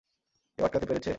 [0.59, 1.09] কেউ আটকাতে পেরেছে?